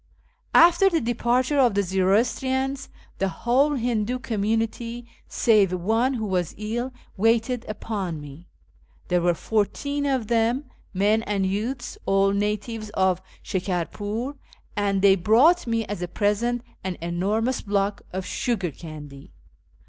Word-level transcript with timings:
After 0.55 0.89
the 0.89 0.99
departure 0.99 1.59
of 1.59 1.75
the 1.75 1.83
Zoroastrians, 1.83 2.89
the 3.19 3.29
whole 3.29 3.75
Hindoo 3.75 4.17
community 4.17 5.05
(save 5.27 5.71
one, 5.73 6.15
who 6.15 6.25
was 6.25 6.55
ill) 6.57 6.91
waited 7.17 7.65
upon 7.69 8.19
me. 8.19 8.47
There 9.09 9.21
were 9.21 9.35
fourteen 9.35 10.07
of 10.07 10.25
them, 10.25 10.63
men 10.91 11.21
and 11.21 11.45
youths, 11.45 11.99
all 12.07 12.31
natives 12.33 12.89
of 12.95 13.21
Shikarpnr, 13.43 14.37
and 14.75 15.03
they 15.03 15.15
brought 15.15 15.67
me 15.67 15.85
as 15.85 16.01
a 16.01 16.07
present 16.07 16.63
an 16.83 16.97
enormous 16.99 17.61
block 17.61 18.01
of 18.11 18.25
sugar 18.25 18.71
candy. 18.71 19.31